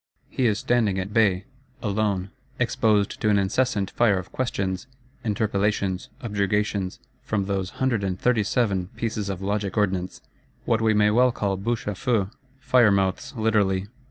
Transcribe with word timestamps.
He 0.31 0.47
is 0.47 0.57
standing 0.57 0.97
at 0.97 1.13
bay: 1.13 1.45
alone; 1.83 2.31
exposed 2.57 3.21
to 3.21 3.29
an 3.29 3.37
incessant 3.37 3.91
fire 3.91 4.17
of 4.17 4.31
questions, 4.31 4.87
interpellations, 5.23 6.09
objurgations, 6.21 6.97
from 7.21 7.45
those 7.45 7.69
"hundred 7.77 8.03
and 8.03 8.19
thirty 8.19 8.41
seven" 8.41 8.87
pieces 8.95 9.29
of 9.29 9.43
logic 9.43 9.77
ordnance,—what 9.77 10.81
we 10.81 10.95
may 10.95 11.11
well 11.11 11.31
call 11.31 11.55
bouches 11.55 11.85
à 11.93 11.95
feu, 11.95 12.31
fire 12.59 12.89
mouths 12.89 13.35
literally! 13.37 13.89